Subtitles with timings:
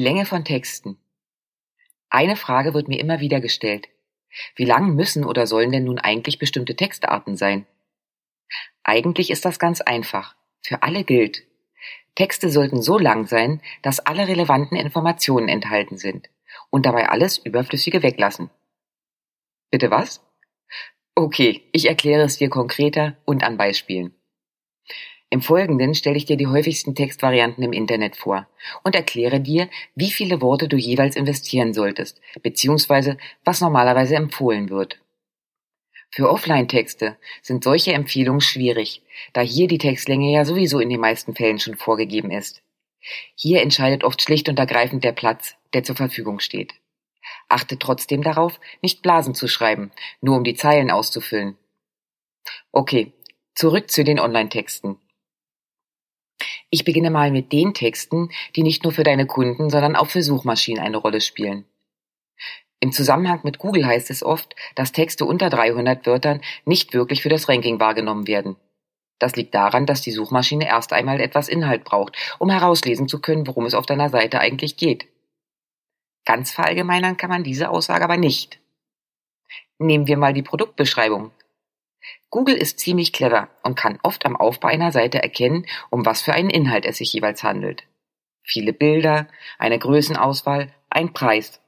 [0.00, 0.98] Länge von Texten.
[2.08, 3.88] Eine Frage wird mir immer wieder gestellt.
[4.56, 7.66] Wie lang müssen oder sollen denn nun eigentlich bestimmte Textarten sein?
[8.82, 10.36] Eigentlich ist das ganz einfach.
[10.62, 11.44] Für alle gilt.
[12.14, 16.30] Texte sollten so lang sein, dass alle relevanten Informationen enthalten sind
[16.70, 18.50] und dabei alles Überflüssige weglassen.
[19.70, 20.24] Bitte was?
[21.14, 24.14] Okay, ich erkläre es dir konkreter und an Beispielen.
[25.32, 28.48] Im Folgenden stelle ich dir die häufigsten Textvarianten im Internet vor
[28.82, 34.98] und erkläre dir, wie viele Worte du jeweils investieren solltest, beziehungsweise was normalerweise empfohlen wird.
[36.10, 41.36] Für Offline-Texte sind solche Empfehlungen schwierig, da hier die Textlänge ja sowieso in den meisten
[41.36, 42.62] Fällen schon vorgegeben ist.
[43.36, 46.74] Hier entscheidet oft schlicht und ergreifend der Platz, der zur Verfügung steht.
[47.48, 51.56] Achte trotzdem darauf, nicht Blasen zu schreiben, nur um die Zeilen auszufüllen.
[52.72, 53.12] Okay,
[53.54, 54.98] zurück zu den Online-Texten.
[56.70, 60.22] Ich beginne mal mit den Texten, die nicht nur für deine Kunden, sondern auch für
[60.22, 61.64] Suchmaschinen eine Rolle spielen.
[62.78, 67.28] Im Zusammenhang mit Google heißt es oft, dass Texte unter 300 Wörtern nicht wirklich für
[67.28, 68.56] das Ranking wahrgenommen werden.
[69.18, 73.46] Das liegt daran, dass die Suchmaschine erst einmal etwas Inhalt braucht, um herauslesen zu können,
[73.46, 75.06] worum es auf deiner Seite eigentlich geht.
[76.24, 78.60] Ganz verallgemeinern kann man diese Aussage aber nicht.
[79.78, 81.32] Nehmen wir mal die Produktbeschreibung.
[82.30, 86.32] Google ist ziemlich clever und kann oft am Aufbau einer Seite erkennen, um was für
[86.32, 87.84] einen Inhalt es sich jeweils handelt.
[88.44, 89.26] Viele Bilder,
[89.58, 91.60] eine Größenauswahl, ein Preis.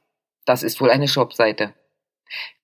[0.45, 1.73] Das ist wohl eine Shopseite.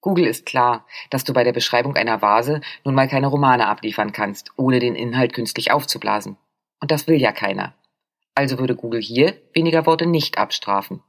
[0.01, 4.13] Google ist klar, dass du bei der Beschreibung einer Vase nun mal keine Romane abliefern
[4.13, 6.38] kannst, ohne den Inhalt künstlich aufzublasen.
[6.81, 7.75] Und das will ja keiner.
[8.33, 11.03] Also würde Google hier weniger Worte nicht abstrafen.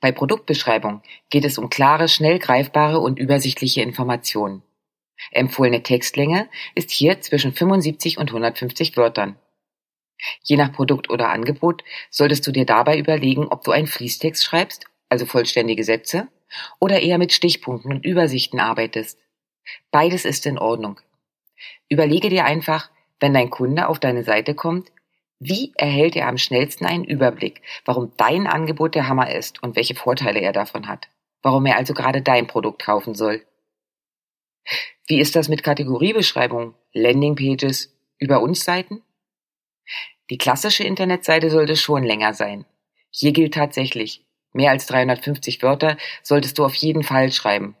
[0.00, 4.62] Bei Produktbeschreibung geht es um klare, schnell greifbare und übersichtliche Informationen.
[5.30, 9.36] Empfohlene Textlänge ist hier zwischen 75 und 150 Wörtern.
[10.42, 14.86] Je nach Produkt oder Angebot solltest du dir dabei überlegen, ob du einen Fließtext schreibst,
[15.08, 16.28] also vollständige Sätze,
[16.78, 19.18] oder eher mit Stichpunkten und Übersichten arbeitest.
[19.90, 21.00] Beides ist in Ordnung.
[21.88, 22.90] Überlege dir einfach,
[23.20, 24.90] wenn dein Kunde auf deine Seite kommt,
[25.38, 29.94] wie erhält er am schnellsten einen Überblick, warum dein Angebot der Hammer ist und welche
[29.94, 31.08] Vorteile er davon hat,
[31.42, 33.44] warum er also gerade dein Produkt kaufen soll.
[35.12, 39.02] Wie ist das mit Kategoriebeschreibung, Landingpages, über uns Seiten?
[40.30, 42.64] Die klassische Internetseite sollte schon länger sein.
[43.10, 44.24] Hier gilt tatsächlich,
[44.54, 47.76] mehr als 350 Wörter solltest du auf jeden Fall schreiben.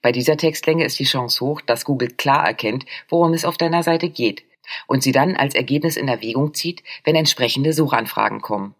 [0.00, 3.82] Bei dieser Textlänge ist die Chance hoch, dass Google klar erkennt, worum es auf deiner
[3.82, 4.44] Seite geht
[4.86, 8.74] und sie dann als Ergebnis in Erwägung zieht, wenn entsprechende Suchanfragen kommen.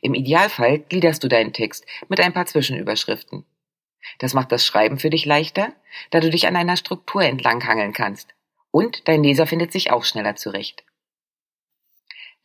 [0.00, 3.44] Im Idealfall gliederst du deinen Text mit ein paar Zwischenüberschriften.
[4.18, 5.72] Das macht das Schreiben für dich leichter,
[6.10, 8.34] da du dich an einer Struktur entlanghangeln kannst.
[8.70, 10.84] Und dein Leser findet sich auch schneller zurecht.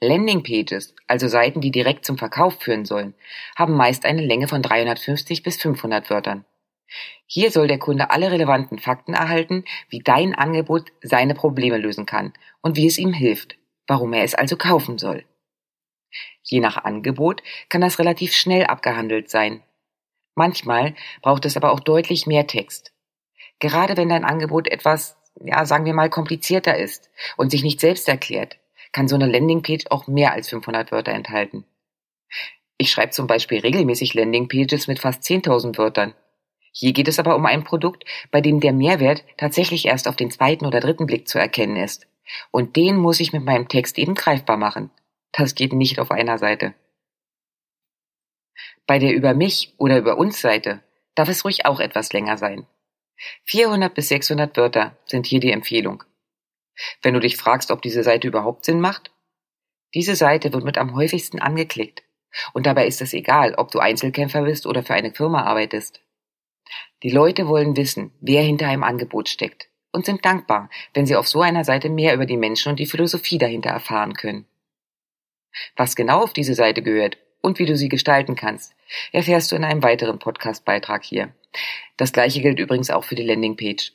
[0.02, 3.16] Landingpages, also Seiten, die direkt zum Verkauf führen sollen,
[3.58, 6.46] haben meist eine Länge von 350 bis 500 Wörtern.
[7.25, 12.34] Hier soll der Kunde alle relevanten Fakten erhalten, wie dein Angebot seine Probleme lösen kann
[12.62, 15.26] und wie es ihm hilft, warum er es also kaufen soll.
[16.41, 19.62] Je nach Angebot kann das relativ schnell abgehandelt sein,
[20.40, 22.94] Manchmal braucht es aber auch deutlich mehr Text.
[23.60, 28.08] Gerade wenn dein Angebot etwas, ja, sagen wir mal, komplizierter ist und sich nicht selbst
[28.08, 28.58] erklärt,
[28.94, 31.66] kann so eine Landingpage auch mehr als 500 Wörter enthalten.
[32.78, 36.14] Ich schreibe zum Beispiel regelmäßig Landingpages mit fast 10.000 Wörtern.
[36.72, 40.32] Hier geht es aber um ein Produkt, bei dem der Mehrwert tatsächlich erst auf den
[40.32, 42.08] zweiten oder dritten Blick zu erkennen ist.
[42.50, 44.90] Und den muss ich mit meinem Text eben greifbar machen.
[45.34, 46.76] Das geht nicht auf einer Seite.
[48.90, 50.82] Bei der Über mich oder Über uns Seite
[51.14, 52.66] darf es ruhig auch etwas länger sein.
[53.44, 56.03] 400 bis 600 Wörter sind hier die Empfehlung.
[57.03, 59.12] Wenn du dich fragst, ob diese Seite überhaupt Sinn macht,
[59.94, 62.02] diese Seite wird mit am häufigsten angeklickt.
[62.53, 66.02] Und dabei ist es egal, ob du Einzelkämpfer bist oder für eine Firma arbeitest.
[67.03, 71.28] Die Leute wollen wissen, wer hinter einem Angebot steckt und sind dankbar, wenn sie auf
[71.28, 74.47] so einer Seite mehr über die Menschen und die Philosophie dahinter erfahren können.
[75.76, 78.76] Was genau auf diese Seite gehört und wie du sie gestalten kannst,
[79.12, 81.34] erfährst du in einem weiteren Podcast-Beitrag hier.
[81.97, 83.94] Das gleiche gilt übrigens auch für die Landingpage.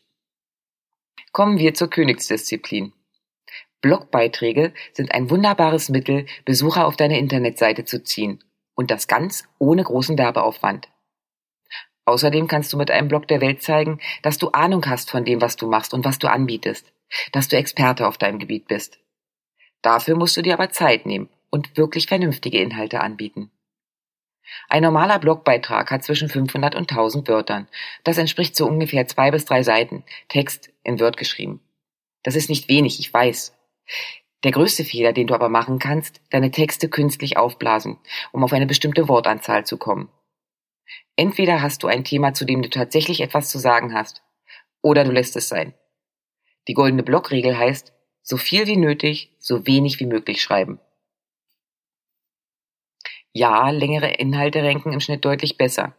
[1.32, 2.92] Kommen wir zur Königsdisziplin.
[3.80, 8.42] Blogbeiträge sind ein wunderbares Mittel, Besucher auf deine Internetseite zu ziehen.
[8.74, 10.88] Und das ganz ohne großen Werbeaufwand.
[12.06, 15.40] Außerdem kannst du mit einem Blog der Welt zeigen, dass du Ahnung hast von dem,
[15.40, 16.92] was du machst und was du anbietest,
[17.32, 18.98] dass du Experte auf deinem Gebiet bist.
[19.80, 23.52] Dafür musst du dir aber Zeit nehmen und wirklich vernünftige Inhalte anbieten.
[24.68, 27.68] Ein normaler Blogbeitrag hat zwischen 500 und 1000 Wörtern.
[28.02, 31.60] Das entspricht so ungefähr zwei bis drei Seiten Text in Word geschrieben.
[32.24, 33.56] Das ist nicht wenig, ich weiß.
[34.42, 37.98] Der größte Fehler, den du aber machen kannst, deine Texte künstlich aufblasen,
[38.32, 40.08] um auf eine bestimmte Wortanzahl zu kommen.
[41.14, 44.24] Entweder hast du ein Thema, zu dem du tatsächlich etwas zu sagen hast,
[44.82, 45.72] oder du lässt es sein.
[46.66, 47.92] Die goldene Blockregel heißt,
[48.22, 50.80] so viel wie nötig, so wenig wie möglich schreiben.
[53.36, 55.94] Ja, längere Inhalte ranken im Schnitt deutlich besser.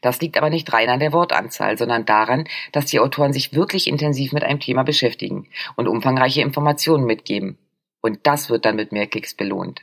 [0.00, 3.88] Das liegt aber nicht rein an der Wortanzahl, sondern daran, dass die Autoren sich wirklich
[3.88, 7.58] intensiv mit einem Thema beschäftigen und umfangreiche Informationen mitgeben.
[8.00, 9.82] Und das wird dann mit mehr Klicks belohnt.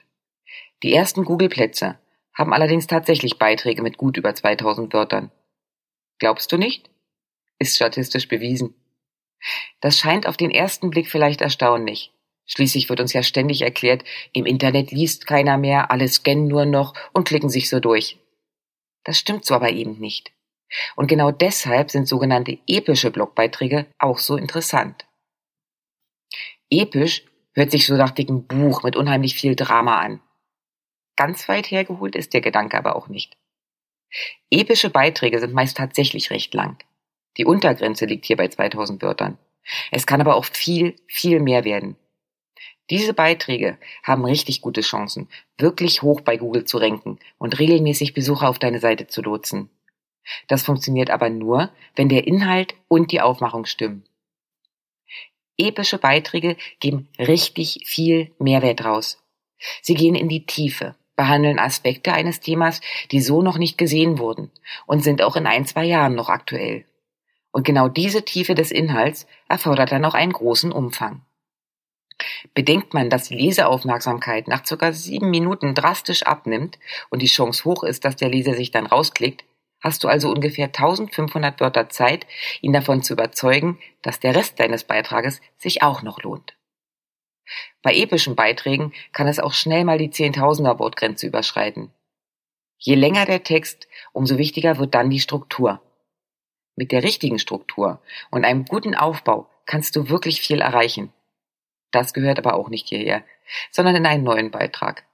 [0.82, 2.00] Die ersten Google-Plätze
[2.34, 5.32] haben allerdings tatsächlich Beiträge mit gut über 2000 Wörtern.
[6.20, 6.90] Glaubst du nicht?
[7.60, 8.76] Ist statistisch bewiesen.
[9.82, 12.14] Das scheint auf den ersten Blick vielleicht erstaunlich.
[12.48, 14.04] Schließlich wird uns ja ständig erklärt,
[14.34, 18.18] im Internet liest keiner mehr, alle scannen nur noch und klicken sich so durch.
[19.04, 20.32] Das stimmt so aber eben nicht.
[20.96, 25.06] Und genau deshalb sind sogenannte epische Blogbeiträge auch so interessant.
[26.70, 27.24] Episch
[27.54, 30.22] hört sich so nach dickem Buch mit unheimlich viel Drama an.
[31.16, 33.38] Ganz weit hergeholt ist der Gedanke aber auch nicht.
[34.52, 36.78] Epische Beiträge sind meist tatsächlich recht lang.
[37.38, 39.38] Die Untergrenze liegt hier bei 2000 Wörtern.
[39.92, 41.98] Es kann aber auch viel, viel mehr werden.
[42.90, 48.48] Diese Beiträge haben richtig gute Chancen, wirklich hoch bei Google zu ranken und regelmäßig Besucher
[48.48, 49.70] auf deine Seite zu lotsen.
[50.48, 54.04] Das funktioniert aber nur, wenn der Inhalt und die Aufmachung stimmen.
[55.58, 59.24] Epische Beiträge geben richtig viel Mehrwert raus.
[59.82, 62.80] Sie gehen in die Tiefe, behandeln Aspekte eines Themas,
[63.12, 64.52] die so noch nicht gesehen wurden
[64.86, 66.86] und sind auch in ein, zwei Jahren noch aktuell.
[67.52, 71.24] Und genau diese Tiefe des Inhalts erfordert dann auch einen großen Umfang.
[72.54, 76.80] Bedenkt man, dass die Leseaufmerksamkeit nach circa sieben Minuten drastisch abnimmt
[77.10, 79.46] und die Chance hoch ist, dass der Leser sich dann rausklickt,
[79.82, 82.26] hast du also ungefähr 1500 Wörter Zeit,
[82.62, 86.58] ihn davon zu überzeugen, dass der Rest deines Beitrages sich auch noch lohnt.
[87.82, 91.92] Bei epischen Beiträgen kann es auch schnell mal die Zehntausender Wortgrenze überschreiten.
[92.78, 95.82] Je länger der Text, umso wichtiger wird dann die Struktur.
[96.76, 101.12] Mit der richtigen Struktur und einem guten Aufbau kannst du wirklich viel erreichen.
[101.92, 103.24] Das gehört aber auch nicht hierher,
[103.72, 105.06] sondern in einen neuen Beitrag.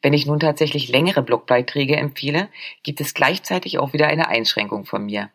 [0.00, 2.48] Wenn ich nun tatsächlich längere Blogbeiträge empfehle,
[2.82, 5.30] gibt es gleichzeitig auch wieder eine Einschränkung von mir.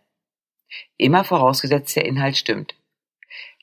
[0.98, 2.76] Immer vorausgesetzt der Inhalt stimmt.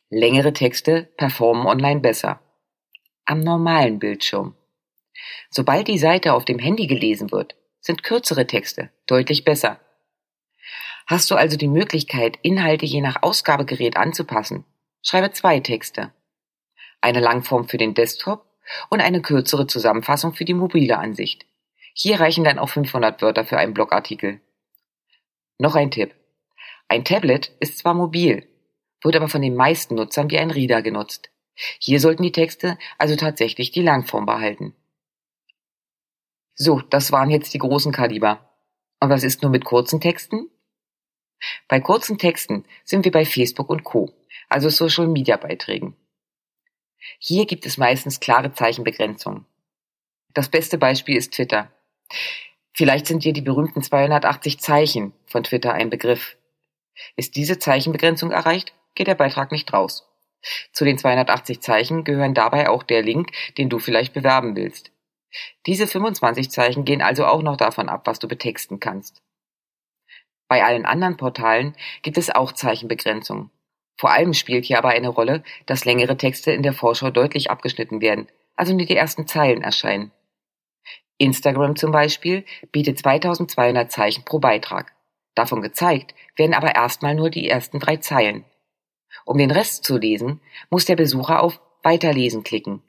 [0.08, 2.40] Längere Texte performen online besser.
[3.26, 4.54] Am normalen Bildschirm.
[5.50, 9.80] Sobald die Seite auf dem Handy gelesen wird, sind kürzere Texte deutlich besser.
[11.06, 14.64] Hast du also die Möglichkeit, Inhalte je nach Ausgabegerät anzupassen,
[15.02, 16.12] schreibe zwei Texte
[17.04, 18.46] eine Langform für den Desktop
[18.88, 21.46] und eine kürzere Zusammenfassung für die mobile Ansicht.
[21.92, 24.40] Hier reichen dann auch 500 Wörter für einen Blogartikel.
[25.58, 26.14] Noch ein Tipp.
[26.88, 28.48] Ein Tablet ist zwar mobil,
[29.02, 31.30] wird aber von den meisten Nutzern wie ein Reader genutzt.
[31.78, 34.74] Hier sollten die Texte also tatsächlich die Langform behalten.
[36.54, 38.48] So, das waren jetzt die großen Kaliber.
[39.00, 40.48] Und was ist nur mit kurzen Texten?
[41.68, 44.10] Bei kurzen Texten sind wir bei Facebook und Co.,
[44.48, 45.96] also Social Media Beiträgen.
[47.18, 49.46] Hier gibt es meistens klare Zeichenbegrenzungen.
[50.32, 51.70] Das beste Beispiel ist Twitter.
[52.72, 56.36] Vielleicht sind dir die berühmten 280 Zeichen von Twitter ein Begriff.
[57.16, 60.08] Ist diese Zeichenbegrenzung erreicht, geht der Beitrag nicht raus.
[60.72, 64.90] Zu den 280 Zeichen gehören dabei auch der Link, den du vielleicht bewerben willst.
[65.66, 69.22] Diese 25 Zeichen gehen also auch noch davon ab, was du betexten kannst.
[70.48, 73.50] Bei allen anderen Portalen gibt es auch Zeichenbegrenzungen.
[73.96, 78.00] Vor allem spielt hier aber eine Rolle, dass längere Texte in der Vorschau deutlich abgeschnitten
[78.00, 80.10] werden, also nur die ersten Zeilen erscheinen.
[81.18, 84.92] Instagram zum Beispiel bietet 2200 Zeichen pro Beitrag.
[85.34, 88.44] Davon gezeigt werden aber erstmal nur die ersten drei Zeilen.
[89.24, 92.82] Um den Rest zu lesen, muss der Besucher auf Weiterlesen klicken.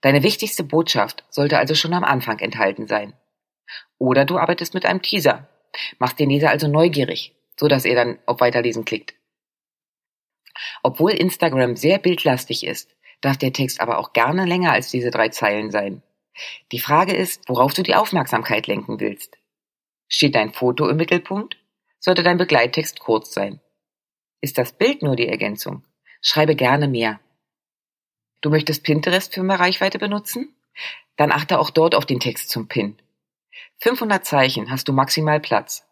[0.00, 3.14] Deine wichtigste Botschaft sollte also schon am Anfang enthalten sein.
[3.98, 5.48] Oder du arbeitest mit einem Teaser,
[5.98, 9.14] machst den Leser also neugierig, so dass er dann auf Weiterlesen klickt.
[10.82, 15.28] Obwohl Instagram sehr bildlastig ist, darf der Text aber auch gerne länger als diese drei
[15.28, 16.02] Zeilen sein.
[16.72, 19.36] Die Frage ist, worauf du die Aufmerksamkeit lenken willst.
[20.08, 21.56] Steht dein Foto im Mittelpunkt?
[21.98, 23.60] Sollte dein Begleittext kurz sein.
[24.40, 25.84] Ist das Bild nur die Ergänzung?
[26.22, 27.20] Schreibe gerne mehr.
[28.40, 30.54] Du möchtest Pinterest für mehr Reichweite benutzen?
[31.16, 32.96] Dann achte auch dort auf den Text zum Pin.
[33.80, 35.86] 500 Zeichen hast du maximal Platz.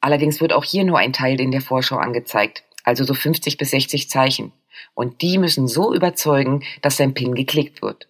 [0.00, 3.70] Allerdings wird auch hier nur ein Teil in der Vorschau angezeigt, also so 50 bis
[3.70, 4.50] 60 Zeichen.
[4.94, 8.08] Und die müssen so überzeugen, dass dein Pin geklickt wird.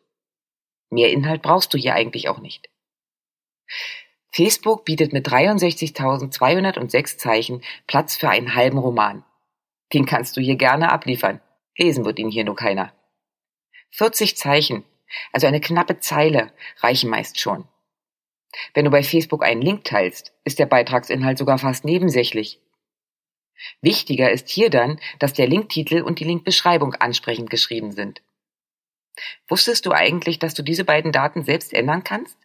[0.89, 2.69] Mehr Inhalt brauchst du hier eigentlich auch nicht.
[4.31, 9.25] Facebook bietet mit 63.206 Zeichen Platz für einen halben Roman.
[9.93, 11.41] Den kannst du hier gerne abliefern.
[11.77, 12.93] Lesen wird ihn hier nur keiner.
[13.91, 14.85] 40 Zeichen,
[15.33, 17.67] also eine knappe Zeile, reichen meist schon.
[18.75, 22.61] Wenn du bei Facebook einen Link teilst, ist der Beitragsinhalt sogar fast nebensächlich.
[23.81, 28.23] Wichtiger ist hier dann, dass der Linktitel und die Linkbeschreibung ansprechend geschrieben sind.
[29.49, 32.37] Wusstest du eigentlich, dass du diese beiden Daten selbst ändern kannst?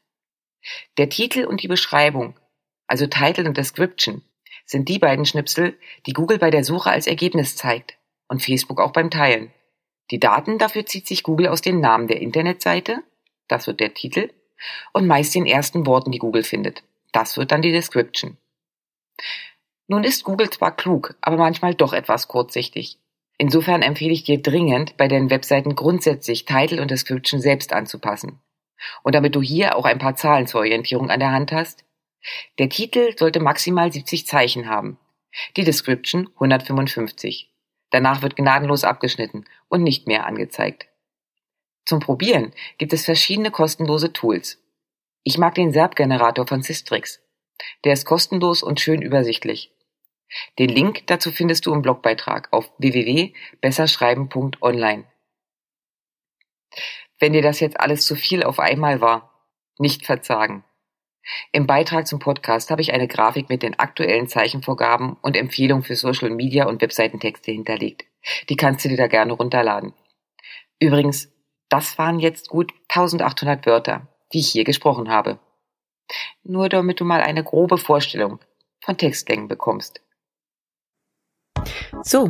[0.97, 2.39] Der Titel und die Beschreibung,
[2.87, 4.23] also Title und Description,
[4.65, 8.93] sind die beiden Schnipsel, die Google bei der Suche als Ergebnis zeigt und Facebook auch
[8.93, 9.51] beim Teilen.
[10.11, 13.03] Die Daten dafür zieht sich Google aus dem Namen der Internetseite,
[13.47, 14.31] das wird der Titel,
[14.93, 16.83] und meist den ersten Worten, die Google findet.
[17.11, 18.37] Das wird dann die Description.
[19.93, 22.97] Nun ist Google zwar klug, aber manchmal doch etwas kurzsichtig.
[23.37, 28.39] Insofern empfehle ich dir dringend, bei deinen Webseiten grundsätzlich Title und Description selbst anzupassen.
[29.03, 31.85] Und damit du hier auch ein paar Zahlen zur Orientierung an der Hand hast,
[32.57, 34.97] der Titel sollte maximal 70 Zeichen haben,
[35.57, 37.53] die Description 155.
[37.91, 40.87] Danach wird gnadenlos abgeschnitten und nicht mehr angezeigt.
[41.85, 44.57] Zum Probieren gibt es verschiedene kostenlose Tools.
[45.23, 47.21] Ich mag den SERP-Generator von Systrix.
[47.83, 49.72] Der ist kostenlos und schön übersichtlich.
[50.59, 55.05] Den Link dazu findest du im Blogbeitrag auf www.besserschreiben.online.
[57.19, 59.31] Wenn dir das jetzt alles zu viel auf einmal war,
[59.77, 60.63] nicht verzagen.
[61.51, 65.95] Im Beitrag zum Podcast habe ich eine Grafik mit den aktuellen Zeichenvorgaben und Empfehlungen für
[65.95, 68.05] Social Media und Webseitentexte hinterlegt.
[68.49, 69.93] Die kannst du dir da gerne runterladen.
[70.79, 71.31] Übrigens,
[71.69, 75.39] das waren jetzt gut 1800 Wörter, die ich hier gesprochen habe.
[76.43, 78.39] Nur damit du mal eine grobe Vorstellung
[78.81, 80.01] von Textlängen bekommst.
[82.05, 82.27] So,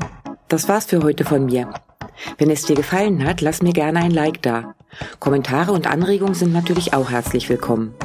[0.50, 1.68] das war's für heute von mir.
[2.38, 4.75] Wenn es dir gefallen hat, lass mir gerne ein Like da.
[5.20, 7.96] Kommentare und Anregungen sind natürlich auch herzlich willkommen.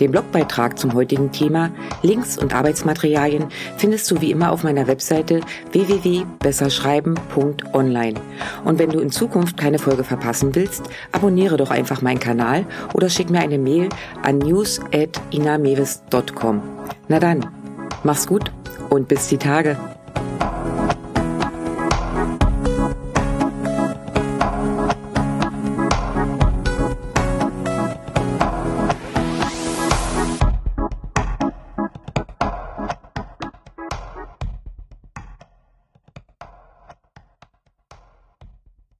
[0.00, 5.42] Den Blogbeitrag zum heutigen Thema, Links und Arbeitsmaterialien findest du wie immer auf meiner Webseite
[5.72, 8.14] www.besserschreiben.online.
[8.64, 12.64] Und wenn du in Zukunft keine Folge verpassen willst, abonniere doch einfach meinen Kanal
[12.94, 13.90] oder schick mir eine Mail
[14.22, 16.62] an news@inamevis.com.
[17.08, 17.46] Na dann,
[18.04, 18.50] mach's gut
[18.88, 19.76] und bis die Tage.